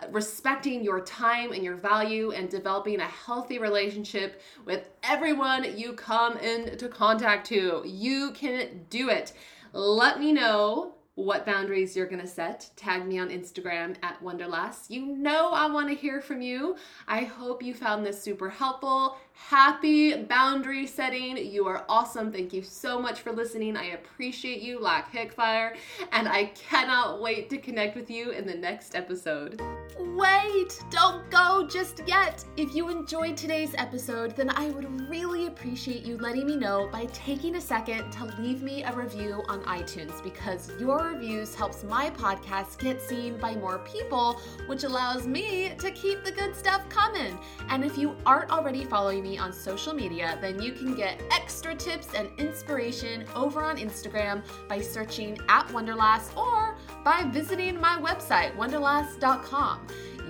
respecting 0.10 0.84
your 0.84 1.02
time 1.02 1.52
and 1.52 1.64
your 1.64 1.76
value 1.76 2.32
and 2.32 2.50
developing 2.50 3.02
a 3.02 3.06
healthy 3.06 3.60
relationship 3.60 4.42
with 4.66 4.90
everyone 5.04 5.78
you 5.78 5.94
come 5.94 6.38
into 6.38 6.88
contact 6.88 7.46
to. 7.48 7.84
You 7.86 8.32
can 8.32 8.86
do 8.90 9.10
it. 9.10 9.34
Let 9.74 10.20
me 10.20 10.32
know 10.32 10.96
what 11.16 11.46
boundaries 11.46 11.96
you're 11.96 12.08
going 12.08 12.22
to 12.22 12.28
set. 12.28 12.70
Tag 12.76 13.06
me 13.06 13.20
on 13.20 13.30
Instagram 13.30 13.96
at 14.02 14.22
Wanderlass. 14.24 14.90
You 14.90 15.06
know 15.06 15.52
I 15.52 15.70
want 15.70 15.90
to 15.90 15.96
hear 15.96 16.22
from 16.22 16.42
you. 16.42 16.78
I 17.08 17.24
hope 17.24 17.62
you 17.62 17.74
found 17.74 18.06
this 18.06 18.22
super 18.22 18.50
helpful. 18.50 19.18
Happy 19.34 20.16
boundary 20.24 20.86
setting. 20.88 21.36
You 21.38 21.66
are 21.68 21.84
awesome. 21.90 22.32
Thank 22.32 22.54
you 22.54 22.62
so 22.62 23.02
much 23.02 23.22
for 23.22 23.32
listening. 23.32 23.76
I 23.76 23.88
appreciate 23.88 24.62
you 24.62 24.80
like 24.80 25.12
Hickfire, 25.12 25.76
and 26.12 26.28
I 26.28 26.46
cannot 26.56 27.22
wait 27.22 27.50
to 27.50 27.58
connect 27.58 27.96
with 27.96 28.10
you 28.10 28.32
in 28.32 28.46
the 28.46 28.54
next 28.54 28.96
episode. 28.96 29.62
Wait, 30.00 30.80
don't 30.90 31.30
go 31.30 31.68
just 31.68 32.04
yet. 32.08 32.46
If 32.56 32.76
you 32.76 32.90
enjoyed 32.90 33.36
today's 33.36 33.74
episode, 33.78 34.36
then 34.36 34.50
I 34.52 34.70
would 34.70 35.10
really 35.10 35.48
appreciate 35.48 36.06
you 36.06 36.18
letting 36.18 36.46
me 36.46 36.56
know 36.56 36.88
by 36.92 37.06
taking 37.06 37.56
a 37.56 37.62
second 37.62 38.12
to 38.12 38.26
leave 38.40 38.62
me 38.62 38.84
a 38.84 38.94
review 38.94 39.44
on 39.48 39.62
iTunes 39.64 40.24
because 40.24 40.72
your 40.80 41.01
reviews 41.04 41.56
helps 41.56 41.84
my 41.84 42.10
podcast 42.10 42.78
get 42.80 43.02
seen 43.02 43.38
by 43.38 43.56
more 43.56 43.80
people, 43.80 44.40
which 44.68 44.84
allows 44.84 45.28
me 45.28 45.74
to 45.78 45.92
keep 45.92 46.24
the 46.24 46.32
good 46.32 46.56
stuff 46.56 46.88
coming. 46.90 47.38
And 47.70 47.84
if 47.84 47.98
you 47.98 48.16
aren't 48.26 48.52
already 48.52 48.86
following 48.86 49.24
me 49.24 49.38
on 49.38 49.52
social 49.54 49.94
media, 49.94 50.38
then 50.42 50.62
you 50.62 50.72
can 50.72 50.96
get 50.96 51.22
extra 51.32 51.76
tips 51.76 52.14
and 52.14 52.30
inspiration 52.38 53.26
over 53.36 53.64
on 53.64 53.78
Instagram 53.78 54.44
by 54.68 54.82
searching 54.82 55.38
at 55.50 55.68
Wanderlass 55.68 56.36
or 56.38 56.76
by 57.04 57.24
visiting 57.32 57.80
my 57.80 57.98
website, 57.98 58.56
wanderlass.com. 58.56 59.88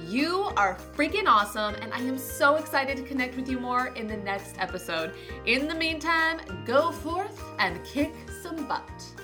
You 0.07 0.51
are 0.57 0.77
freaking 0.95 1.27
awesome, 1.27 1.75
and 1.75 1.93
I 1.93 1.99
am 1.99 2.17
so 2.17 2.55
excited 2.55 2.97
to 2.97 3.03
connect 3.03 3.35
with 3.35 3.47
you 3.47 3.59
more 3.59 3.87
in 3.95 4.07
the 4.07 4.17
next 4.17 4.55
episode. 4.59 5.13
In 5.45 5.67
the 5.67 5.75
meantime, 5.75 6.41
go 6.65 6.91
forth 6.91 7.41
and 7.59 7.83
kick 7.85 8.13
some 8.41 8.67
butt. 8.67 9.20